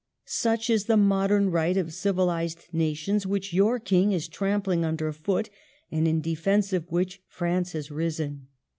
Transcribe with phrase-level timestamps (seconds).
[0.25, 5.51] Such is the modern right of civilised nations, which your king is trampling under foot,
[5.91, 8.47] and in defence of which France has risen.